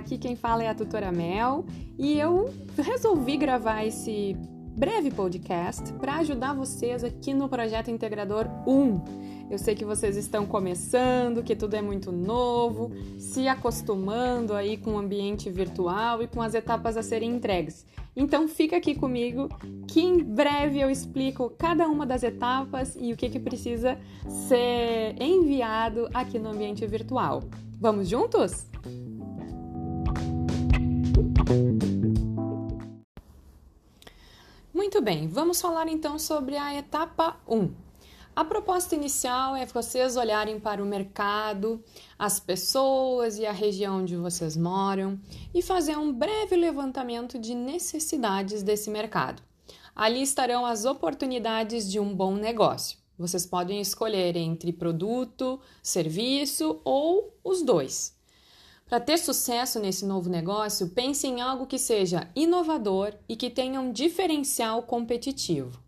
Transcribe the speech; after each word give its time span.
aqui 0.00 0.16
quem 0.16 0.34
fala 0.34 0.64
é 0.64 0.68
a 0.68 0.74
tutora 0.74 1.12
Mel 1.12 1.64
e 1.98 2.18
eu 2.18 2.52
resolvi 2.76 3.36
gravar 3.36 3.84
esse 3.84 4.34
breve 4.74 5.10
podcast 5.10 5.92
para 5.94 6.16
ajudar 6.16 6.54
vocês 6.54 7.04
aqui 7.04 7.34
no 7.34 7.50
projeto 7.50 7.90
Integrador 7.90 8.46
1. 8.66 9.48
Eu 9.50 9.58
sei 9.58 9.74
que 9.74 9.84
vocês 9.84 10.16
estão 10.16 10.46
começando, 10.46 11.42
que 11.42 11.54
tudo 11.54 11.74
é 11.74 11.82
muito 11.82 12.10
novo, 12.10 12.90
se 13.18 13.46
acostumando 13.46 14.54
aí 14.54 14.78
com 14.78 14.92
o 14.94 14.98
ambiente 14.98 15.50
virtual 15.50 16.22
e 16.22 16.26
com 16.26 16.40
as 16.40 16.54
etapas 16.54 16.96
a 16.96 17.02
serem 17.02 17.32
entregues. 17.32 17.84
Então 18.16 18.48
fica 18.48 18.76
aqui 18.76 18.94
comigo 18.94 19.48
que 19.86 20.00
em 20.00 20.22
breve 20.22 20.80
eu 20.80 20.88
explico 20.88 21.50
cada 21.58 21.86
uma 21.88 22.06
das 22.06 22.22
etapas 22.22 22.96
e 22.98 23.12
o 23.12 23.16
que, 23.16 23.28
que 23.28 23.38
precisa 23.38 23.98
ser 24.48 25.14
enviado 25.20 26.08
aqui 26.14 26.38
no 26.38 26.48
ambiente 26.48 26.86
virtual. 26.86 27.42
Vamos 27.78 28.08
juntos? 28.08 28.69
Muito 34.72 35.02
bem, 35.02 35.28
vamos 35.28 35.60
falar 35.60 35.88
então 35.88 36.18
sobre 36.18 36.56
a 36.56 36.74
etapa 36.74 37.36
1. 37.46 37.70
A 38.34 38.44
proposta 38.44 38.94
inicial 38.94 39.56
é 39.56 39.66
vocês 39.66 40.16
olharem 40.16 40.58
para 40.60 40.82
o 40.82 40.86
mercado, 40.86 41.82
as 42.18 42.40
pessoas 42.40 43.38
e 43.38 43.44
a 43.44 43.52
região 43.52 43.98
onde 43.98 44.16
vocês 44.16 44.56
moram 44.56 45.20
e 45.52 45.60
fazer 45.60 45.98
um 45.98 46.12
breve 46.12 46.56
levantamento 46.56 47.38
de 47.38 47.54
necessidades 47.54 48.62
desse 48.62 48.88
mercado. 48.88 49.42
Ali 49.94 50.22
estarão 50.22 50.64
as 50.64 50.84
oportunidades 50.84 51.90
de 51.90 51.98
um 51.98 52.14
bom 52.14 52.34
negócio. 52.34 52.98
Vocês 53.18 53.44
podem 53.44 53.80
escolher 53.80 54.36
entre 54.36 54.72
produto, 54.72 55.60
serviço 55.82 56.80
ou 56.84 57.36
os 57.44 57.62
dois. 57.62 58.18
Para 58.90 58.98
ter 58.98 59.18
sucesso 59.18 59.78
nesse 59.78 60.04
novo 60.04 60.28
negócio, 60.28 60.88
pense 60.88 61.24
em 61.24 61.40
algo 61.40 61.64
que 61.64 61.78
seja 61.78 62.28
inovador 62.34 63.14
e 63.28 63.36
que 63.36 63.48
tenha 63.48 63.80
um 63.80 63.92
diferencial 63.92 64.82
competitivo. 64.82 65.80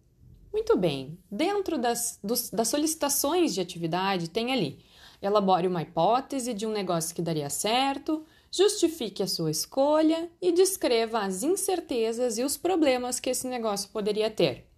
Muito 0.53 0.77
bem, 0.77 1.19
dentro 1.28 1.77
das, 1.77 2.20
dos, 2.23 2.48
das 2.50 2.69
solicitações 2.69 3.55
de 3.55 3.61
atividade, 3.61 4.30
tem 4.30 4.53
ali: 4.53 4.78
elabore 5.20 5.67
uma 5.67 5.83
hipótese 5.83 6.55
de 6.55 6.64
um 6.64 6.70
negócio 6.70 7.12
que 7.12 7.20
daria 7.20 7.50
certo, 7.50 8.25
justifique 8.53 9.20
a 9.20 9.27
sua 9.27 9.50
escolha 9.50 10.30
e 10.41 10.53
descreva 10.53 11.23
as 11.23 11.42
incertezas 11.42 12.39
e 12.39 12.45
os 12.45 12.56
problemas 12.56 13.19
que 13.19 13.30
esse 13.30 13.48
negócio 13.48 13.91
poderia 13.91 14.30
ter. 14.30 14.70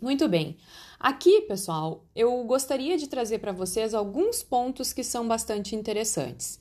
Muito 0.00 0.28
bem. 0.28 0.56
Aqui, 1.00 1.40
pessoal, 1.40 2.04
eu 2.14 2.44
gostaria 2.44 2.96
de 2.96 3.08
trazer 3.08 3.40
para 3.40 3.50
vocês 3.50 3.92
alguns 3.92 4.40
pontos 4.40 4.92
que 4.92 5.02
são 5.02 5.26
bastante 5.26 5.74
interessantes. 5.74 6.60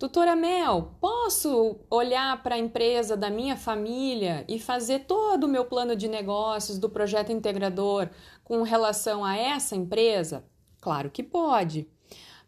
Doutora 0.00 0.34
Mel, 0.34 0.94
posso 0.98 1.78
olhar 1.90 2.42
para 2.42 2.54
a 2.54 2.58
empresa 2.58 3.18
da 3.18 3.28
minha 3.28 3.54
família 3.54 4.46
e 4.48 4.58
fazer 4.58 5.00
todo 5.00 5.44
o 5.44 5.48
meu 5.48 5.66
plano 5.66 5.94
de 5.94 6.08
negócios 6.08 6.78
do 6.78 6.88
projeto 6.88 7.30
integrador 7.30 8.08
com 8.42 8.62
relação 8.62 9.22
a 9.22 9.36
essa 9.36 9.76
empresa? 9.76 10.42
Claro 10.80 11.10
que 11.10 11.22
pode. 11.22 11.86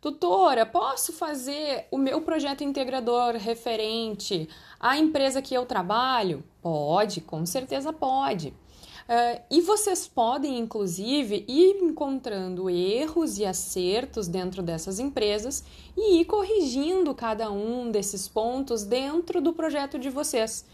Tutora, 0.01 0.65
posso 0.65 1.13
fazer 1.13 1.89
o 1.91 1.99
meu 1.99 2.23
projeto 2.23 2.65
integrador 2.65 3.35
referente 3.35 4.49
à 4.81 4.97
empresa 4.97 5.43
que 5.43 5.53
eu 5.55 5.67
trabalho? 5.67 6.43
Pode, 6.63 7.21
com 7.21 7.45
certeza 7.45 7.93
pode. 7.93 8.57
Uh, 9.03 9.43
e 9.51 9.61
vocês 9.61 10.07
podem, 10.07 10.59
inclusive, 10.59 11.45
ir 11.49 11.83
encontrando 11.83 12.71
erros 12.71 13.39
e 13.39 13.45
acertos 13.45 14.29
dentro 14.29 14.63
dessas 14.63 14.99
empresas 14.99 15.65
e 15.97 16.21
ir 16.21 16.25
corrigindo 16.25 17.15
cada 17.15 17.51
um 17.51 17.91
desses 17.91 18.29
pontos 18.29 18.85
dentro 18.85 19.41
do 19.41 19.53
projeto 19.53 19.99
de 19.99 20.09
vocês, 20.09 20.65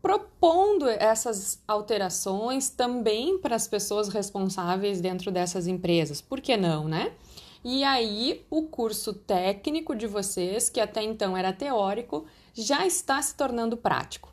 propondo 0.00 0.88
essas 0.88 1.62
alterações 1.68 2.70
também 2.70 3.38
para 3.38 3.56
as 3.56 3.68
pessoas 3.68 4.08
responsáveis 4.08 5.00
dentro 5.00 5.30
dessas 5.30 5.66
empresas. 5.66 6.20
Por 6.20 6.40
que 6.40 6.56
não, 6.56 6.88
né? 6.88 7.12
E 7.62 7.84
aí, 7.84 8.42
o 8.48 8.62
curso 8.62 9.12
técnico 9.12 9.94
de 9.94 10.06
vocês, 10.06 10.70
que 10.70 10.80
até 10.80 11.02
então 11.02 11.36
era 11.36 11.52
teórico, 11.52 12.24
já 12.54 12.86
está 12.86 13.20
se 13.20 13.34
tornando 13.36 13.76
prático. 13.76 14.29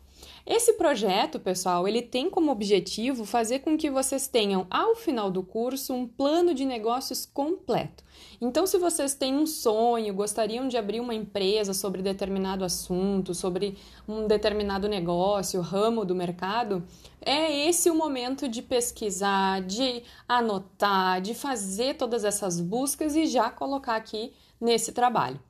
Esse 0.50 0.76
projeto, 0.76 1.42
pessoal, 1.42 1.86
ele 1.90 2.02
tem 2.02 2.30
como 2.30 2.54
objetivo 2.54 3.26
fazer 3.26 3.60
com 3.60 3.78
que 3.78 3.92
vocês 3.92 4.30
tenham 4.30 4.66
ao 4.70 4.96
final 4.96 5.30
do 5.30 5.44
curso 5.44 5.94
um 5.94 6.08
plano 6.08 6.54
de 6.54 6.64
negócios 6.64 7.26
completo. 7.26 8.02
Então, 8.40 8.66
se 8.66 8.78
vocês 8.78 9.14
têm 9.14 9.36
um 9.36 9.46
sonho, 9.46 10.14
gostariam 10.14 10.70
de 10.70 10.78
abrir 10.78 11.02
uma 11.02 11.14
empresa 11.14 11.74
sobre 11.74 12.02
determinado 12.02 12.64
assunto, 12.64 13.34
sobre 13.34 13.78
um 14.08 14.26
determinado 14.26 14.88
negócio, 14.88 15.60
ramo 15.60 16.06
do 16.06 16.16
mercado, 16.16 16.82
é 17.20 17.68
esse 17.68 17.90
o 17.90 17.96
momento 17.96 18.48
de 18.48 18.62
pesquisar, 18.62 19.62
de 19.64 20.02
anotar, 20.30 21.20
de 21.20 21.36
fazer 21.36 21.96
todas 21.96 22.24
essas 22.24 22.62
buscas 22.62 23.18
e 23.18 23.26
já 23.26 23.50
colocar 23.50 23.98
aqui 23.98 24.32
nesse 24.62 24.94
trabalho 24.94 25.42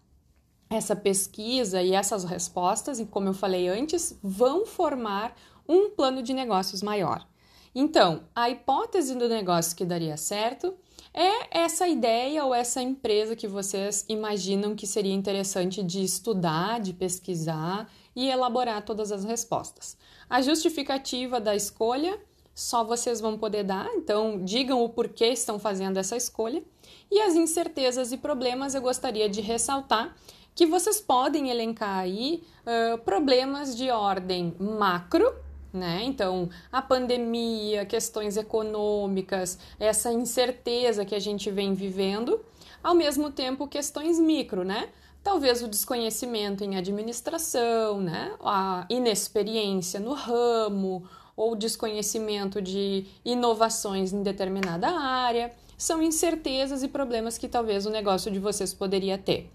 essa 0.70 0.96
pesquisa 0.96 1.82
e 1.82 1.94
essas 1.94 2.24
respostas, 2.24 3.00
e 3.00 3.06
como 3.06 3.30
eu 3.30 3.34
falei 3.34 3.68
antes, 3.68 4.18
vão 4.22 4.66
formar 4.66 5.36
um 5.68 5.90
plano 5.90 6.22
de 6.22 6.34
negócios 6.34 6.82
maior. 6.82 7.28
Então, 7.74 8.24
a 8.36 8.50
hipótese 8.50 9.16
do 9.16 9.30
negócio 9.30 9.76
que 9.76 9.86
daria 9.86 10.18
certo 10.18 10.74
é 11.14 11.60
essa 11.60 11.88
ideia 11.88 12.44
ou 12.44 12.54
essa 12.54 12.82
empresa 12.82 13.36
que 13.36 13.48
vocês 13.48 14.06
imaginam 14.10 14.76
que 14.76 14.88
seria 14.88 15.14
interessante 15.14 15.84
de 15.84 16.04
estudar, 16.04 16.80
de 16.80 16.94
pesquisar 16.94 17.90
e 18.16 18.28
elaborar 18.28 18.84
todas 18.84 19.12
as 19.12 19.24
respostas. 19.24 19.98
A 20.30 20.42
justificativa 20.42 21.40
da 21.40 21.56
escolha 21.56 22.20
só 22.58 22.84
vocês 22.84 23.22
vão 23.22 23.38
poder 23.38 23.64
dar, 23.64 23.88
então 23.94 24.44
digam 24.44 24.84
o 24.84 24.90
porquê 24.90 25.28
estão 25.28 25.60
fazendo 25.60 25.98
essa 25.98 26.18
escolha. 26.18 26.64
E 27.12 27.22
as 27.22 27.36
incertezas 27.36 28.12
e 28.12 28.18
problemas 28.18 28.74
eu 28.74 28.82
gostaria 28.82 29.30
de 29.30 29.42
ressaltar 29.42 30.16
que 30.58 30.66
vocês 30.66 31.00
podem 31.00 31.52
elencar 31.52 32.00
aí 32.00 32.44
uh, 32.66 32.98
problemas 32.98 33.78
de 33.78 33.92
ordem 33.92 34.56
macro, 34.60 35.32
né? 35.72 36.02
Então, 36.04 36.50
a 36.72 36.82
pandemia, 36.82 37.86
questões 37.86 38.38
econômicas, 38.38 39.60
essa 39.80 40.12
incerteza 40.12 41.06
que 41.06 41.14
a 41.14 41.20
gente 41.20 41.52
vem 41.52 41.76
vivendo, 41.76 42.44
ao 42.84 42.96
mesmo 42.96 43.30
tempo 43.30 43.68
questões 43.68 44.20
micro, 44.20 44.64
né? 44.64 44.90
Talvez 45.24 45.62
o 45.62 45.68
desconhecimento 45.68 46.64
em 46.64 46.76
administração, 46.76 48.02
né? 48.02 48.34
A 48.44 48.84
inexperiência 48.90 50.00
no 50.00 50.14
ramo 50.14 51.08
ou 51.36 51.56
desconhecimento 51.56 52.60
de 52.60 53.06
inovações 53.24 54.12
em 54.12 54.24
determinada 54.24 54.90
área, 54.90 55.54
são 55.78 56.02
incertezas 56.02 56.82
e 56.82 56.88
problemas 56.88 57.38
que 57.38 57.48
talvez 57.48 57.86
o 57.86 57.92
negócio 57.92 58.32
de 58.32 58.40
vocês 58.40 58.74
poderia 58.74 59.20
ter. 59.20 59.52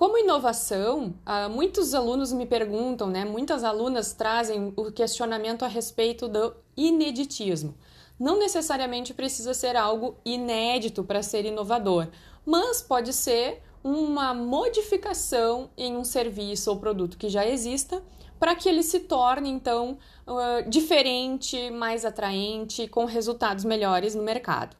Como 0.00 0.16
inovação, 0.16 1.12
ah, 1.26 1.46
muitos 1.50 1.92
alunos 1.92 2.32
me 2.32 2.46
perguntam, 2.46 3.10
né? 3.10 3.22
Muitas 3.22 3.62
alunas 3.62 4.14
trazem 4.14 4.72
o 4.74 4.90
questionamento 4.90 5.62
a 5.62 5.68
respeito 5.68 6.26
do 6.26 6.56
ineditismo. 6.74 7.74
Não 8.18 8.38
necessariamente 8.38 9.12
precisa 9.12 9.52
ser 9.52 9.76
algo 9.76 10.16
inédito 10.24 11.04
para 11.04 11.22
ser 11.22 11.44
inovador, 11.44 12.08
mas 12.46 12.80
pode 12.80 13.12
ser 13.12 13.62
uma 13.84 14.32
modificação 14.32 15.68
em 15.76 15.94
um 15.94 16.02
serviço 16.02 16.70
ou 16.70 16.78
produto 16.78 17.18
que 17.18 17.28
já 17.28 17.46
exista 17.46 18.02
para 18.38 18.54
que 18.54 18.70
ele 18.70 18.82
se 18.82 19.00
torne 19.00 19.50
então 19.50 19.98
uh, 20.26 20.66
diferente, 20.66 21.70
mais 21.70 22.06
atraente, 22.06 22.88
com 22.88 23.04
resultados 23.04 23.66
melhores 23.66 24.14
no 24.14 24.22
mercado. 24.22 24.74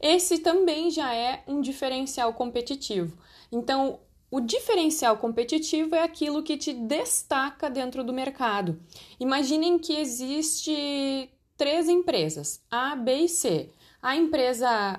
Esse 0.00 0.38
também 0.38 0.90
já 0.90 1.14
é 1.14 1.44
um 1.46 1.60
diferencial 1.60 2.32
competitivo. 2.34 3.16
Então, 3.52 4.00
o 4.34 4.40
diferencial 4.40 5.16
competitivo 5.18 5.94
é 5.94 6.02
aquilo 6.02 6.42
que 6.42 6.56
te 6.56 6.72
destaca 6.72 7.70
dentro 7.70 8.02
do 8.02 8.12
mercado. 8.12 8.80
Imaginem 9.20 9.78
que 9.78 9.92
existe 9.92 11.30
três 11.56 11.88
empresas, 11.88 12.60
A, 12.68 12.96
B 12.96 13.14
e 13.14 13.28
C. 13.28 13.70
A 14.02 14.16
empresa, 14.16 14.98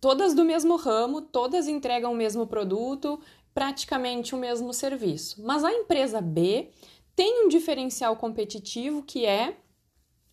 todas 0.00 0.32
do 0.32 0.46
mesmo 0.46 0.76
ramo, 0.76 1.20
todas 1.20 1.68
entregam 1.68 2.14
o 2.14 2.16
mesmo 2.16 2.46
produto, 2.46 3.20
praticamente 3.52 4.34
o 4.34 4.38
mesmo 4.38 4.72
serviço. 4.72 5.42
Mas 5.44 5.62
a 5.62 5.70
empresa 5.70 6.22
B 6.22 6.70
tem 7.14 7.44
um 7.44 7.48
diferencial 7.48 8.16
competitivo 8.16 9.02
que 9.02 9.26
é 9.26 9.58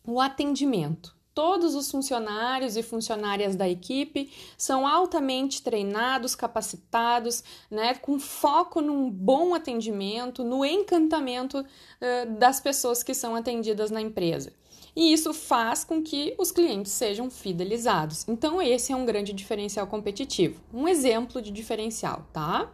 o 0.06 0.22
atendimento. 0.22 1.17
Todos 1.38 1.76
os 1.76 1.92
funcionários 1.92 2.76
e 2.78 2.82
funcionárias 2.82 3.56
da 3.56 3.70
equipe 3.70 4.32
são 4.58 4.88
altamente 4.88 5.62
treinados, 5.62 6.34
capacitados, 6.34 7.44
né, 7.70 7.94
com 7.94 8.18
foco 8.18 8.82
num 8.82 9.08
bom 9.08 9.54
atendimento, 9.54 10.44
no 10.44 10.66
encantamento 10.66 11.60
uh, 11.60 12.40
das 12.40 12.60
pessoas 12.60 13.04
que 13.04 13.14
são 13.14 13.36
atendidas 13.36 13.92
na 13.92 14.02
empresa. 14.02 14.52
E 14.96 15.14
isso 15.14 15.32
faz 15.32 15.84
com 15.84 16.02
que 16.02 16.34
os 16.40 16.52
clientes 16.52 16.92
sejam 16.92 17.30
fidelizados. 17.30 18.28
Então, 18.28 18.60
esse 18.60 18.92
é 18.92 18.96
um 18.96 19.06
grande 19.06 19.32
diferencial 19.32 19.86
competitivo. 19.86 20.60
Um 20.74 20.88
exemplo 20.88 21.40
de 21.40 21.52
diferencial, 21.52 22.26
tá? 22.34 22.68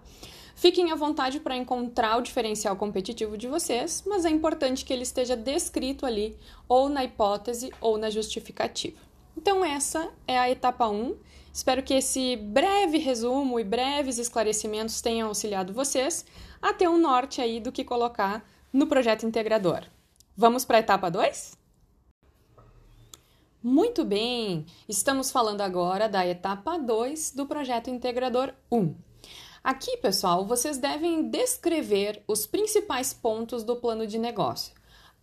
Fiquem 0.63 0.94
à 0.94 0.95
vontade 0.95 1.42
para 1.42 1.57
encontrar 1.57 2.18
o 2.18 2.21
diferencial 2.21 2.77
competitivo 2.77 3.38
de 3.38 3.50
vocês, 3.50 4.01
mas 4.07 4.24
é 4.24 4.30
importante 4.30 4.86
que 4.86 4.94
ele 4.94 5.04
esteja 5.04 5.36
descrito 5.36 6.06
ali, 6.06 6.38
ou 6.69 6.88
na 6.88 7.04
hipótese 7.04 7.69
ou 7.81 7.98
na 7.98 8.10
justificativa. 8.10 8.98
Então, 9.36 9.65
essa 9.65 10.10
é 10.25 10.39
a 10.39 10.50
etapa 10.50 10.88
1. 10.88 11.18
Espero 11.51 11.83
que 11.83 11.94
esse 11.94 12.38
breve 12.38 12.98
resumo 12.98 13.60
e 13.60 13.63
breves 13.65 14.18
esclarecimentos 14.18 15.01
tenham 15.01 15.27
auxiliado 15.27 15.74
vocês 15.74 16.25
a 16.62 16.71
ter 16.71 16.88
um 16.88 16.98
norte 16.98 17.42
aí 17.42 17.60
do 17.60 17.69
que 17.69 17.83
colocar 17.83 18.42
no 18.71 18.88
projeto 18.88 19.25
integrador. 19.25 19.83
Vamos 20.33 20.63
para 20.63 20.77
a 20.77 20.80
etapa 20.80 21.12
2? 21.12 21.57
Muito 23.62 24.06
bem! 24.06 24.65
Estamos 24.88 25.30
falando 25.30 25.60
agora 25.60 26.07
da 26.07 26.25
etapa 26.25 26.77
2 26.77 27.31
do 27.31 27.45
projeto 27.45 27.89
integrador 27.89 28.54
1. 28.71 28.95
Aqui, 29.63 29.95
pessoal, 29.95 30.45
vocês 30.45 30.77
devem 30.77 31.30
descrever 31.30 32.21
os 32.27 32.45
principais 32.45 33.13
pontos 33.13 33.63
do 33.63 33.77
plano 33.77 34.06
de 34.06 34.19
negócio. 34.19 34.74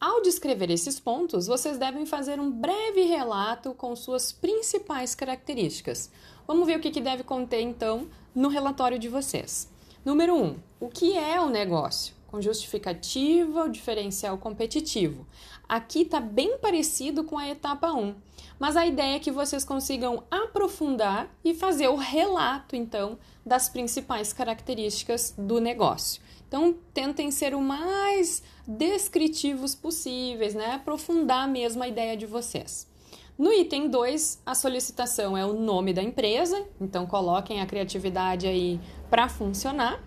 Ao 0.00 0.22
descrever 0.22 0.70
esses 0.70 0.98
pontos, 0.98 1.46
vocês 1.46 1.76
devem 1.76 2.06
fazer 2.06 2.40
um 2.40 2.50
breve 2.50 3.02
relato 3.02 3.74
com 3.74 3.94
suas 3.94 4.32
principais 4.32 5.14
características. 5.14 6.10
Vamos 6.46 6.66
ver 6.66 6.78
o 6.78 6.80
que, 6.80 7.02
deve 7.02 7.22
conter, 7.22 7.60
então, 7.60 8.08
no 8.34 8.48
relatório 8.48 8.98
de 8.98 9.10
vocês. 9.10 9.68
Número 10.02 10.34
1. 10.34 10.42
Um, 10.42 10.56
o 10.80 10.88
que 10.88 11.18
é 11.18 11.38
o 11.38 11.50
negócio? 11.50 12.14
Com 12.30 12.40
justificativa, 12.40 13.64
o 13.64 13.68
diferencial 13.68 14.38
competitivo. 14.38 15.26
Aqui 15.68 16.02
está 16.02 16.20
bem 16.20 16.58
parecido 16.58 17.24
com 17.24 17.36
a 17.36 17.48
etapa 17.48 17.92
1, 17.92 18.14
mas 18.56 18.76
a 18.76 18.86
ideia 18.86 19.16
é 19.16 19.18
que 19.18 19.32
vocês 19.32 19.64
consigam 19.64 20.22
aprofundar 20.30 21.28
e 21.44 21.52
fazer 21.54 21.88
o 21.88 21.96
relato, 21.96 22.76
então, 22.76 23.18
das 23.44 23.68
principais 23.68 24.32
características 24.32 25.34
do 25.36 25.60
negócio. 25.60 26.22
Então, 26.46 26.76
tentem 26.94 27.32
ser 27.32 27.52
o 27.52 27.60
mais 27.60 28.44
descritivos 28.64 29.74
possíveis, 29.74 30.54
né? 30.54 30.74
Aprofundar 30.74 31.48
mesmo 31.48 31.82
a 31.82 31.88
ideia 31.88 32.16
de 32.16 32.26
vocês. 32.26 32.88
No 33.36 33.52
item 33.52 33.88
2, 33.88 34.42
a 34.46 34.54
solicitação 34.54 35.36
é 35.36 35.44
o 35.44 35.54
nome 35.54 35.92
da 35.92 36.02
empresa, 36.02 36.64
então 36.80 37.06
coloquem 37.06 37.60
a 37.60 37.66
criatividade 37.66 38.46
aí 38.46 38.78
para 39.08 39.28
funcionar, 39.28 40.00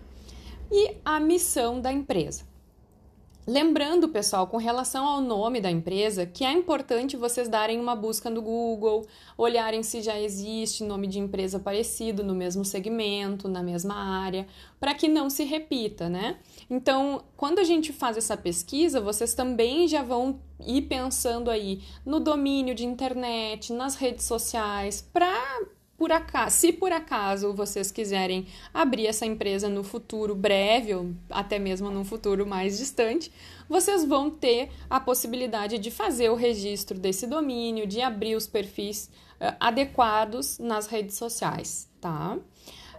e 0.70 0.96
a 1.04 1.20
missão 1.20 1.80
da 1.80 1.92
empresa. 1.92 2.54
Lembrando, 3.46 4.08
pessoal, 4.08 4.46
com 4.46 4.56
relação 4.56 5.06
ao 5.06 5.20
nome 5.20 5.60
da 5.60 5.70
empresa, 5.70 6.24
que 6.24 6.46
é 6.46 6.50
importante 6.50 7.14
vocês 7.14 7.46
darem 7.46 7.78
uma 7.78 7.94
busca 7.94 8.30
no 8.30 8.40
Google, 8.40 9.06
olharem 9.36 9.82
se 9.82 10.00
já 10.00 10.18
existe 10.18 10.82
nome 10.82 11.06
de 11.06 11.18
empresa 11.18 11.58
parecido 11.58 12.24
no 12.24 12.34
mesmo 12.34 12.64
segmento, 12.64 13.46
na 13.46 13.62
mesma 13.62 13.94
área, 13.94 14.46
para 14.80 14.94
que 14.94 15.08
não 15.08 15.28
se 15.28 15.44
repita, 15.44 16.08
né? 16.08 16.38
Então, 16.70 17.22
quando 17.36 17.58
a 17.58 17.64
gente 17.64 17.92
faz 17.92 18.16
essa 18.16 18.34
pesquisa, 18.34 18.98
vocês 18.98 19.34
também 19.34 19.86
já 19.86 20.02
vão 20.02 20.40
ir 20.66 20.82
pensando 20.82 21.50
aí 21.50 21.82
no 22.06 22.20
domínio 22.20 22.74
de 22.74 22.86
internet, 22.86 23.74
nas 23.74 23.94
redes 23.94 24.24
sociais, 24.24 25.06
para 25.12 25.60
por 26.04 26.12
acaso, 26.12 26.56
se 26.56 26.70
por 26.70 26.92
acaso 26.92 27.54
vocês 27.54 27.90
quiserem 27.90 28.46
abrir 28.74 29.06
essa 29.06 29.24
empresa 29.24 29.70
no 29.70 29.82
futuro 29.82 30.34
breve 30.34 30.94
ou 30.94 31.14
até 31.30 31.58
mesmo 31.58 31.90
num 31.90 32.04
futuro 32.04 32.46
mais 32.46 32.76
distante, 32.76 33.32
vocês 33.70 34.04
vão 34.04 34.28
ter 34.28 34.68
a 34.90 35.00
possibilidade 35.00 35.78
de 35.78 35.90
fazer 35.90 36.28
o 36.28 36.34
registro 36.34 36.98
desse 36.98 37.26
domínio, 37.26 37.86
de 37.86 38.02
abrir 38.02 38.36
os 38.36 38.46
perfis 38.46 39.06
uh, 39.40 39.56
adequados 39.58 40.58
nas 40.58 40.88
redes 40.88 41.16
sociais, 41.16 41.88
tá? 42.02 42.36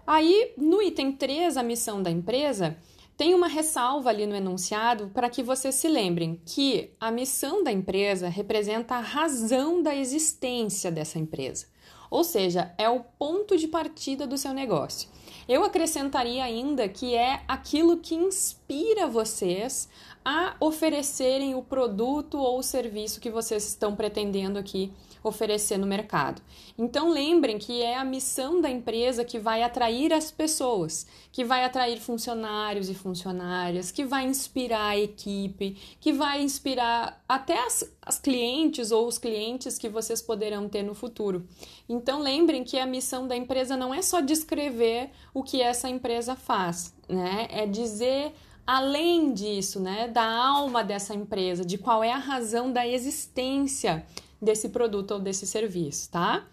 Aí, 0.07 0.53
no 0.57 0.81
item 0.81 1.11
3, 1.11 1.57
a 1.57 1.61
missão 1.61 2.01
da 2.01 2.09
empresa, 2.09 2.75
tem 3.15 3.35
uma 3.35 3.47
ressalva 3.47 4.09
ali 4.09 4.25
no 4.25 4.35
enunciado 4.35 5.11
para 5.13 5.29
que 5.29 5.43
vocês 5.43 5.75
se 5.75 5.87
lembrem 5.87 6.41
que 6.43 6.89
a 6.99 7.11
missão 7.11 7.63
da 7.63 7.71
empresa 7.71 8.29
representa 8.29 8.95
a 8.95 8.99
razão 8.99 9.83
da 9.83 9.95
existência 9.95 10.91
dessa 10.91 11.19
empresa. 11.19 11.67
Ou 12.09 12.23
seja, 12.23 12.73
é 12.77 12.89
o 12.89 13.01
ponto 13.17 13.57
de 13.57 13.67
partida 13.67 14.25
do 14.25 14.37
seu 14.37 14.53
negócio. 14.53 15.09
Eu 15.47 15.63
acrescentaria 15.63 16.43
ainda 16.43 16.87
que 16.89 17.15
é 17.15 17.41
aquilo 17.47 17.97
que 17.97 18.15
inspira 18.15 19.07
vocês 19.07 19.87
a 20.23 20.55
oferecerem 20.59 21.53
o 21.53 21.61
produto 21.61 22.39
ou 22.39 22.59
o 22.59 22.63
serviço 22.63 23.19
que 23.19 23.29
vocês 23.29 23.67
estão 23.67 23.95
pretendendo 23.95 24.57
aqui 24.57 24.91
oferecer 25.29 25.77
no 25.77 25.87
mercado. 25.87 26.41
Então 26.77 27.09
lembrem 27.09 27.57
que 27.57 27.81
é 27.81 27.97
a 27.97 28.05
missão 28.05 28.61
da 28.61 28.69
empresa 28.69 29.23
que 29.23 29.39
vai 29.39 29.63
atrair 29.63 30.13
as 30.13 30.31
pessoas, 30.31 31.05
que 31.31 31.43
vai 31.43 31.63
atrair 31.63 31.99
funcionários 31.99 32.89
e 32.89 32.93
funcionárias, 32.93 33.91
que 33.91 34.05
vai 34.05 34.25
inspirar 34.25 34.89
a 34.89 34.97
equipe, 34.97 35.77
que 35.99 36.13
vai 36.13 36.41
inspirar 36.41 37.23
até 37.27 37.65
as, 37.65 37.89
as 38.01 38.19
clientes 38.19 38.91
ou 38.91 39.07
os 39.07 39.17
clientes 39.17 39.77
que 39.77 39.89
vocês 39.89 40.21
poderão 40.21 40.69
ter 40.69 40.83
no 40.83 40.93
futuro. 40.93 41.47
Então 41.87 42.19
lembrem 42.19 42.63
que 42.63 42.77
a 42.77 42.85
missão 42.85 43.27
da 43.27 43.35
empresa 43.35 43.75
não 43.75 43.93
é 43.93 44.01
só 44.01 44.21
descrever 44.21 45.11
o 45.33 45.43
que 45.43 45.61
essa 45.61 45.89
empresa 45.89 46.35
faz, 46.35 46.93
né? 47.07 47.47
É 47.49 47.65
dizer 47.65 48.33
além 48.65 49.33
disso, 49.33 49.79
né, 49.79 50.07
da 50.07 50.25
alma 50.25 50.83
dessa 50.83 51.13
empresa, 51.13 51.63
de 51.63 51.77
qual 51.77 52.03
é 52.03 52.11
a 52.11 52.17
razão 52.17 52.71
da 52.71 52.87
existência 52.87 54.05
desse 54.41 54.69
produto 54.69 55.11
ou 55.11 55.19
desse 55.19 55.45
serviço, 55.45 56.11
tá? 56.11 56.45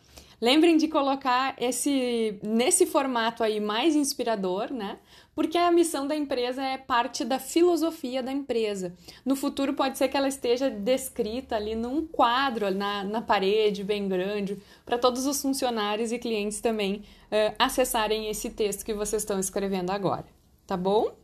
Lembrem 0.43 0.77
de 0.77 0.89
colocar 0.89 1.55
esse 1.57 2.37
nesse 2.43 2.85
formato 2.85 3.45
aí 3.45 3.61
mais 3.61 3.95
inspirador, 3.95 4.73
né? 4.73 4.99
Porque 5.37 5.57
a 5.57 5.71
missão 5.71 6.05
da 6.05 6.17
empresa 6.17 6.61
é 6.61 6.77
parte 6.77 7.25
da 7.25 7.39
filosofia 7.39 8.25
da 8.25 8.33
empresa. 8.33 8.93
No 9.25 9.37
futuro 9.37 9.73
pode 9.75 9.97
ser 9.97 10.09
que 10.09 10.17
ela 10.17 10.27
esteja 10.27 10.69
descrita 10.69 11.55
ali 11.55 11.77
num 11.77 12.05
quadro 12.05 12.75
na, 12.75 13.05
na 13.05 13.23
parede 13.23 13.85
bem 13.85 14.09
grande, 14.09 14.61
para 14.85 14.99
todos 14.99 15.27
os 15.27 15.41
funcionários 15.41 16.11
e 16.11 16.19
clientes 16.19 16.61
também 16.61 16.97
uh, 16.97 17.55
acessarem 17.57 18.29
esse 18.29 18.51
texto 18.51 18.85
que 18.85 18.93
vocês 18.93 19.23
estão 19.23 19.39
escrevendo 19.39 19.91
agora, 19.91 20.27
tá 20.67 20.77
bom? 20.77 21.17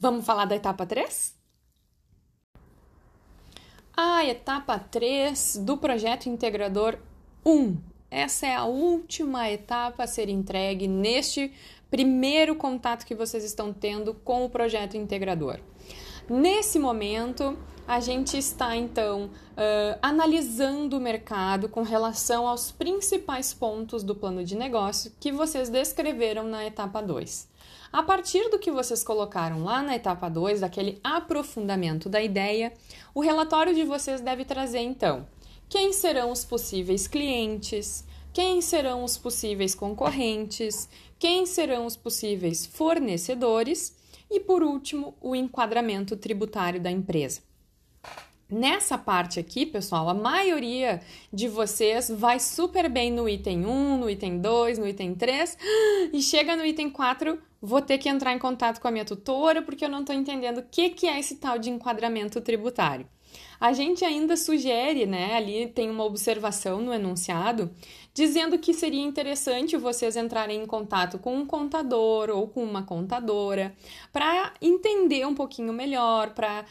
Vamos 0.00 0.24
falar 0.24 0.46
da 0.46 0.56
etapa 0.56 0.86
3? 0.86 1.36
A 3.96 4.26
etapa 4.26 4.78
3 4.78 5.56
do 5.64 5.78
projeto 5.78 6.26
integrador 6.26 6.98
1. 7.44 7.78
Essa 8.10 8.46
é 8.46 8.54
a 8.54 8.66
última 8.66 9.50
etapa 9.50 10.04
a 10.04 10.06
ser 10.06 10.28
entregue 10.28 10.86
neste 10.86 11.50
primeiro 11.90 12.54
contato 12.54 13.06
que 13.06 13.14
vocês 13.14 13.42
estão 13.42 13.72
tendo 13.72 14.12
com 14.12 14.44
o 14.44 14.50
projeto 14.50 14.98
integrador. 14.98 15.60
Nesse 16.28 16.78
momento, 16.78 17.56
a 17.86 18.00
gente 18.00 18.36
está 18.36 18.76
então 18.76 19.26
uh, 19.26 19.98
analisando 20.02 20.96
o 20.96 21.00
mercado 21.00 21.68
com 21.68 21.82
relação 21.82 22.48
aos 22.48 22.72
principais 22.72 23.54
pontos 23.54 24.02
do 24.02 24.14
plano 24.14 24.44
de 24.44 24.56
negócio 24.56 25.12
que 25.20 25.30
vocês 25.30 25.68
descreveram 25.68 26.44
na 26.44 26.66
etapa 26.66 27.00
2. 27.00 27.48
A 27.92 28.02
partir 28.02 28.50
do 28.50 28.58
que 28.58 28.72
vocês 28.72 29.04
colocaram 29.04 29.62
lá 29.62 29.82
na 29.82 29.94
etapa 29.94 30.28
2, 30.28 30.60
daquele 30.60 30.98
aprofundamento 31.02 32.08
da 32.08 32.20
ideia, 32.20 32.72
o 33.14 33.20
relatório 33.20 33.74
de 33.74 33.84
vocês 33.84 34.20
deve 34.20 34.44
trazer 34.44 34.80
então 34.80 35.26
quem 35.68 35.92
serão 35.92 36.30
os 36.32 36.44
possíveis 36.44 37.06
clientes, 37.06 38.04
quem 38.32 38.60
serão 38.60 39.04
os 39.04 39.16
possíveis 39.16 39.74
concorrentes, 39.74 40.88
quem 41.18 41.46
serão 41.46 41.86
os 41.86 41.96
possíveis 41.96 42.66
fornecedores 42.66 43.96
e, 44.30 44.40
por 44.40 44.62
último, 44.62 45.14
o 45.20 45.34
enquadramento 45.34 46.16
tributário 46.16 46.80
da 46.80 46.90
empresa. 46.90 47.40
Nessa 48.48 48.96
parte 48.96 49.40
aqui, 49.40 49.66
pessoal, 49.66 50.08
a 50.08 50.14
maioria 50.14 51.00
de 51.32 51.48
vocês 51.48 52.08
vai 52.08 52.38
super 52.38 52.88
bem 52.88 53.10
no 53.10 53.28
item 53.28 53.66
1, 53.66 53.98
no 53.98 54.08
item 54.08 54.38
2, 54.38 54.78
no 54.78 54.86
item 54.86 55.16
3 55.16 55.58
e 56.12 56.22
chega 56.22 56.54
no 56.54 56.64
item 56.64 56.88
4, 56.88 57.40
vou 57.60 57.82
ter 57.82 57.98
que 57.98 58.08
entrar 58.08 58.32
em 58.32 58.38
contato 58.38 58.80
com 58.80 58.86
a 58.86 58.90
minha 58.92 59.04
tutora 59.04 59.62
porque 59.62 59.84
eu 59.84 59.88
não 59.88 60.00
estou 60.00 60.14
entendendo 60.14 60.58
o 60.58 60.62
que, 60.62 60.90
que 60.90 61.08
é 61.08 61.18
esse 61.18 61.36
tal 61.36 61.58
de 61.58 61.70
enquadramento 61.70 62.40
tributário. 62.40 63.08
A 63.60 63.72
gente 63.72 64.04
ainda 64.04 64.36
sugere, 64.36 65.06
né, 65.06 65.34
ali 65.34 65.66
tem 65.66 65.90
uma 65.90 66.04
observação 66.04 66.80
no 66.80 66.92
enunciado, 66.92 67.70
dizendo 68.16 68.58
que 68.58 68.72
seria 68.72 69.02
interessante 69.02 69.76
vocês 69.76 70.16
entrarem 70.16 70.62
em 70.62 70.66
contato 70.66 71.18
com 71.18 71.36
um 71.36 71.44
contador 71.44 72.30
ou 72.30 72.48
com 72.48 72.64
uma 72.64 72.82
contadora 72.82 73.74
para 74.10 74.54
entender 74.62 75.26
um 75.26 75.34
pouquinho 75.34 75.70
melhor, 75.70 76.30
para 76.30 76.64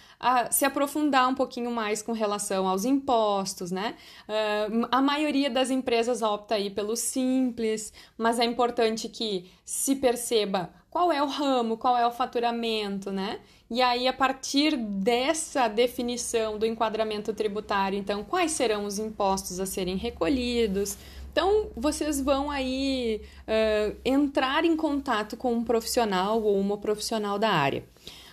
se 0.50 0.66
aprofundar 0.66 1.30
um 1.30 1.36
pouquinho 1.36 1.70
mais 1.70 2.02
com 2.02 2.14
relação 2.14 2.68
aos 2.68 2.84
impostos, 2.84 3.70
né? 3.70 3.96
Uh, 4.28 4.88
a 4.92 5.04
maioria 5.04 5.48
das 5.48 5.70
empresas 5.70 6.24
opta 6.24 6.56
aí 6.56 6.72
pelo 6.72 6.96
simples, 6.96 7.94
mas 8.18 8.40
é 8.40 8.46
importante 8.46 9.08
que 9.08 9.48
se 9.64 9.96
perceba 9.96 10.74
qual 10.90 11.12
é 11.12 11.22
o 11.22 11.28
ramo, 11.28 11.78
qual 11.78 11.96
é 11.96 12.08
o 12.08 12.12
faturamento, 12.12 13.12
né? 13.12 13.40
E 13.70 13.82
aí, 13.82 14.08
a 14.08 14.14
partir 14.14 14.78
dessa 14.78 15.68
definição 15.68 16.60
do 16.60 16.66
enquadramento 16.66 17.34
tributário, 17.34 17.98
então, 17.98 18.24
quais 18.24 18.52
serão 18.52 18.86
os 18.86 19.00
impostos 19.00 19.60
a 19.60 19.66
serem 19.66 19.96
recolhidos? 19.96 20.98
Então, 21.32 21.72
vocês 21.76 22.22
vão 22.22 22.52
aí 22.52 23.22
uh, 23.42 23.98
entrar 24.06 24.64
em 24.64 24.78
contato 24.78 25.36
com 25.36 25.52
um 25.54 25.64
profissional 25.64 26.42
ou 26.42 26.60
uma 26.60 26.78
profissional 26.78 27.40
da 27.40 27.50
área. 27.50 27.84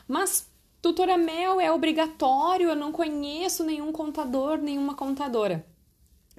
Mas, 0.06 0.48
tutora 0.82 1.16
Mel, 1.16 1.60
é 1.60 1.72
obrigatório? 1.72 2.68
Eu 2.68 2.76
não 2.76 2.92
conheço 2.92 3.64
nenhum 3.64 3.90
contador, 3.90 4.58
nenhuma 4.58 4.94
contadora. 4.94 5.64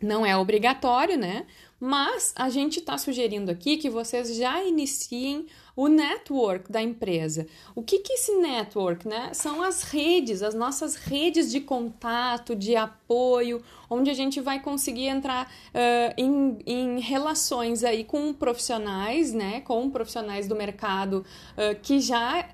Não 0.01 0.25
é 0.25 0.37
obrigatório, 0.37 1.17
né? 1.17 1.45
Mas 1.85 2.31
a 2.37 2.47
gente 2.47 2.79
está 2.79 2.97
sugerindo 2.97 3.51
aqui 3.51 3.75
que 3.75 3.89
vocês 3.89 4.33
já 4.37 4.63
iniciem 4.63 5.47
o 5.75 5.89
network 5.89 6.71
da 6.71 6.81
empresa. 6.81 7.45
O 7.75 7.83
que, 7.83 7.99
que 7.99 8.13
esse 8.13 8.33
network, 8.37 9.05
né? 9.05 9.33
São 9.33 9.61
as 9.61 9.83
redes, 9.83 10.41
as 10.41 10.55
nossas 10.55 10.95
redes 10.95 11.51
de 11.51 11.59
contato, 11.59 12.55
de 12.55 12.77
apoio, 12.77 13.61
onde 13.89 14.09
a 14.09 14.13
gente 14.13 14.39
vai 14.39 14.61
conseguir 14.61 15.07
entrar 15.07 15.51
uh, 15.51 16.13
em, 16.15 16.57
em 16.65 16.99
relações 17.01 17.83
aí 17.83 18.05
com 18.05 18.33
profissionais, 18.33 19.33
né? 19.33 19.59
Com 19.59 19.89
profissionais 19.89 20.47
do 20.47 20.55
mercado 20.55 21.25
uh, 21.57 21.77
que 21.81 21.99
já 21.99 22.47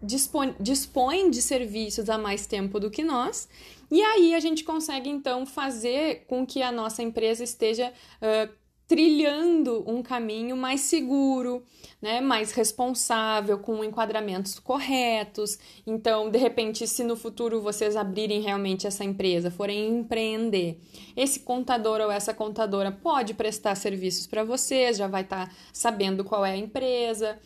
dispõem, 0.00 0.54
dispõem 0.60 1.28
de 1.28 1.42
serviços 1.42 2.08
há 2.08 2.16
mais 2.16 2.46
tempo 2.46 2.78
do 2.78 2.88
que 2.88 3.02
nós. 3.02 3.48
E 3.90 4.00
aí 4.00 4.32
a 4.32 4.38
gente 4.38 4.62
consegue 4.62 5.10
então 5.10 5.44
fazer 5.44 6.24
com 6.28 6.46
que 6.46 6.62
a 6.62 6.70
nossa 6.70 7.02
empresa 7.02 7.42
esteja 7.42 7.92
uh, 8.22 8.65
trilhando 8.88 9.84
um 9.88 10.02
caminho 10.02 10.56
mais 10.56 10.82
seguro, 10.82 11.64
né, 12.00 12.20
mais 12.20 12.52
responsável, 12.52 13.58
com 13.58 13.82
enquadramentos 13.82 14.58
corretos. 14.58 15.58
Então, 15.86 16.30
de 16.30 16.38
repente, 16.38 16.86
se 16.86 17.02
no 17.02 17.16
futuro 17.16 17.60
vocês 17.60 17.96
abrirem 17.96 18.40
realmente 18.42 18.86
essa 18.86 19.04
empresa, 19.04 19.50
forem 19.50 19.88
empreender, 19.98 20.80
esse 21.16 21.40
contador 21.40 22.00
ou 22.00 22.10
essa 22.10 22.32
contadora 22.32 22.92
pode 22.92 23.34
prestar 23.34 23.74
serviços 23.74 24.26
para 24.26 24.44
vocês, 24.44 24.96
já 24.96 25.08
vai 25.08 25.22
estar 25.22 25.48
tá 25.48 25.54
sabendo 25.72 26.22
qual 26.22 26.46
é 26.46 26.52
a 26.52 26.56
empresa. 26.56 27.38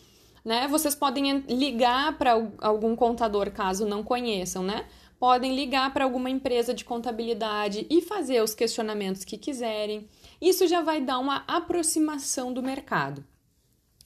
Né? 0.45 0.67
Vocês 0.67 0.93
podem 0.93 1.39
ligar 1.47 2.17
para 2.17 2.31
algum 2.59 2.95
contador 2.95 3.51
caso 3.51 3.85
não 3.85 4.03
conheçam, 4.03 4.63
né? 4.63 4.85
Podem 5.19 5.55
ligar 5.55 5.93
para 5.93 6.03
alguma 6.03 6.31
empresa 6.31 6.73
de 6.73 6.83
contabilidade 6.83 7.85
e 7.91 8.01
fazer 8.01 8.41
os 8.41 8.55
questionamentos 8.55 9.23
que 9.23 9.37
quiserem. 9.37 10.07
Isso 10.41 10.67
já 10.67 10.81
vai 10.81 10.99
dar 10.99 11.19
uma 11.19 11.43
aproximação 11.47 12.51
do 12.51 12.63
mercado. 12.63 13.23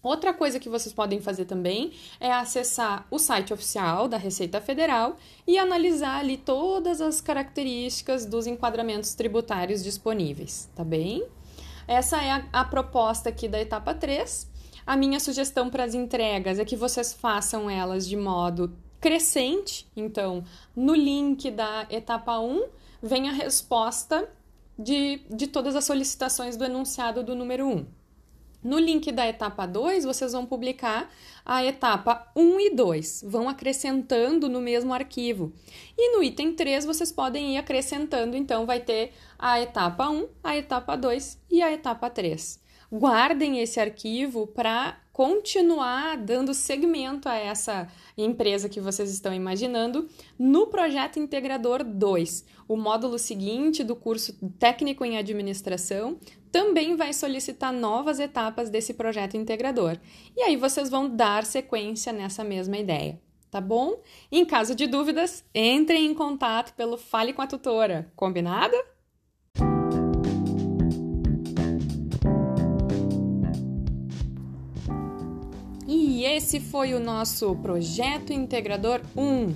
Outra 0.04 0.32
coisa 0.34 0.60
que 0.60 0.70
vocês 0.70 0.94
podem 0.94 1.20
fazer 1.20 1.46
também 1.46 1.92
é 2.20 2.32
acessar 2.32 3.08
o 3.10 3.18
site 3.18 3.52
oficial 3.52 4.08
da 4.08 4.18
Receita 4.18 4.62
Federal 4.62 5.16
e 5.48 5.58
analisar 5.58 6.20
ali 6.20 6.38
todas 6.38 7.02
as 7.02 7.20
características 7.22 8.24
dos 8.24 8.46
enquadramentos 8.46 9.16
tributários 9.16 9.84
disponíveis, 9.84 10.70
tá 10.76 10.84
bem? 10.84 11.26
Essa 11.88 12.22
é 12.22 12.32
a, 12.32 12.46
a 12.54 12.66
proposta 12.66 13.30
aqui 13.30 13.48
da 13.48 13.60
etapa 13.60 13.96
3. 13.96 14.48
A 14.86 14.96
minha 14.96 15.20
sugestão 15.20 15.72
para 15.72 15.84
as 15.84 15.96
entregas 15.96 16.60
é 16.60 16.66
que 16.66 16.76
vocês 16.76 17.12
façam 17.12 17.68
elas 17.68 18.08
de 18.08 18.16
modo 18.16 18.78
crescente. 19.02 19.88
Então, 19.96 20.44
no 20.76 20.94
link 20.94 21.50
da 21.50 21.88
etapa 21.90 22.38
1 22.38 22.68
vem 23.02 23.28
a 23.28 23.32
resposta 23.32 24.30
de, 24.78 25.22
de 25.30 25.48
todas 25.48 25.76
as 25.76 25.86
solicitações 25.86 26.58
do 26.58 26.66
enunciado 26.66 27.24
do 27.24 27.36
número 27.36 27.68
1. 27.68 27.86
No 28.66 28.80
link 28.80 29.12
da 29.12 29.28
etapa 29.28 29.68
2, 29.68 30.06
vocês 30.06 30.32
vão 30.32 30.44
publicar 30.44 31.12
a 31.46 31.64
etapa 31.64 32.32
1 32.36 32.60
e 32.60 32.76
2, 32.76 33.24
vão 33.28 33.48
acrescentando 33.48 34.50
no 34.50 34.60
mesmo 34.60 34.92
arquivo. 34.92 35.54
E 35.96 36.18
no 36.18 36.24
item 36.24 36.56
3, 36.56 36.84
vocês 36.84 37.12
podem 37.12 37.54
ir 37.54 37.58
acrescentando, 37.58 38.36
então 38.36 38.66
vai 38.66 38.80
ter 38.80 39.14
a 39.38 39.62
etapa 39.62 40.10
1, 40.10 40.28
a 40.44 40.58
etapa 40.58 40.96
2 40.96 41.44
e 41.52 41.62
a 41.62 41.72
etapa 41.72 42.10
3. 42.10 42.60
Guardem 42.92 43.60
esse 43.60 43.80
arquivo 43.80 44.48
para 44.48 44.98
continuar 45.16 46.18
dando 46.18 46.54
segmento 46.54 47.30
a 47.30 47.36
essa 47.36 47.88
empresa 48.18 48.68
que 48.68 48.82
vocês 48.82 49.10
estão 49.10 49.34
imaginando 49.34 50.10
no 50.38 50.68
projeto 50.68 51.20
integrador 51.20 51.86
2. 51.86 52.44
O 52.68 52.76
módulo 52.76 53.18
seguinte 53.18 53.82
do 53.82 53.96
curso 53.96 54.38
técnico 54.60 55.06
em 55.06 55.18
administração 55.18 56.20
também 56.52 56.98
vai 56.98 57.14
solicitar 57.14 57.72
novas 57.72 58.20
etapas 58.20 58.70
desse 58.70 58.94
projeto 58.94 59.38
integrador. 59.38 59.98
E 60.36 60.42
aí 60.42 60.58
vocês 60.58 60.90
vão 60.90 61.08
dar 61.08 61.46
sequência 61.46 62.12
nessa 62.12 62.44
mesma 62.44 62.76
ideia. 62.76 63.18
Tá 63.50 63.62
bom? 63.62 64.02
Em 64.30 64.44
caso 64.44 64.76
de 64.76 64.86
dúvidas, 64.86 65.46
entrem 65.56 66.08
em 66.08 66.14
contato 66.14 66.74
pelo 66.74 66.98
Fale 66.98 67.32
com 67.32 67.42
a 67.42 67.48
Tutora. 67.48 68.12
Combinado? 68.18 68.76
Esse 76.26 76.60
foi 76.60 76.96
o 76.96 77.00
nosso 77.00 77.56
projeto 77.58 78.34
integrador 78.34 79.00
1, 79.16 79.54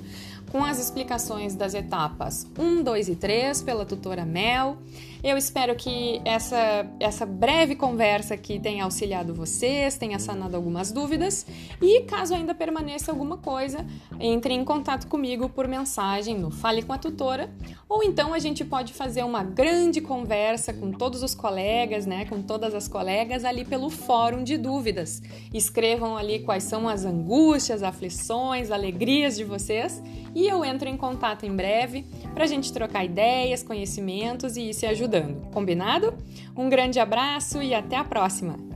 com 0.51 0.63
as 0.63 0.79
explicações 0.79 1.55
das 1.55 1.73
etapas 1.73 2.47
1, 2.57 2.83
2 2.83 3.09
e 3.09 3.15
3 3.15 3.61
pela 3.61 3.85
tutora 3.85 4.25
Mel. 4.25 4.77
Eu 5.21 5.35
espero 5.35 5.75
que 5.75 6.21
essa, 6.23 6.87
essa 6.97 7.25
breve 7.25 7.75
conversa 7.75 8.35
aqui 8.35 8.57
tenha 8.57 8.85
auxiliado 8.85 9.33
vocês, 9.33 9.97
tenha 9.97 10.17
sanado 10.17 10.55
algumas 10.55 10.93
dúvidas. 10.93 11.45
E 11.81 12.03
caso 12.03 12.33
ainda 12.33 12.55
permaneça 12.55 13.11
alguma 13.11 13.35
coisa, 13.35 13.85
entre 14.17 14.53
em 14.53 14.63
contato 14.63 15.07
comigo 15.07 15.49
por 15.49 15.67
mensagem 15.67 16.39
no 16.39 16.49
Fale 16.49 16.83
com 16.83 16.93
a 16.93 16.97
Tutora. 16.97 17.53
Ou 17.89 18.01
então 18.01 18.33
a 18.33 18.39
gente 18.39 18.63
pode 18.63 18.93
fazer 18.93 19.23
uma 19.23 19.43
grande 19.43 19.99
conversa 19.99 20.73
com 20.73 20.91
todos 20.91 21.21
os 21.21 21.35
colegas, 21.35 22.05
né, 22.05 22.23
com 22.23 22.41
todas 22.41 22.73
as 22.73 22.87
colegas 22.87 23.43
ali 23.43 23.65
pelo 23.65 23.89
fórum 23.89 24.41
de 24.41 24.57
dúvidas. 24.57 25.21
Escrevam 25.53 26.15
ali 26.15 26.39
quais 26.39 26.63
são 26.63 26.87
as 26.87 27.03
angústias, 27.03 27.83
aflições, 27.83 28.71
alegrias 28.71 29.35
de 29.35 29.43
vocês 29.43 30.01
e 30.39 30.47
eu 30.47 30.63
entro 30.63 30.87
em 30.87 30.95
contato 30.95 31.45
em 31.45 31.53
breve 31.53 32.05
para 32.33 32.45
a 32.45 32.47
gente 32.47 32.71
trocar 32.71 33.03
ideias, 33.03 33.61
conhecimentos 33.61 34.55
e 34.55 34.69
ir 34.69 34.73
se 34.73 34.85
ajudando. 34.85 35.51
Combinado? 35.51 36.13
Um 36.55 36.69
grande 36.69 36.97
abraço 36.97 37.61
e 37.61 37.73
até 37.73 37.97
a 37.97 38.05
próxima! 38.05 38.68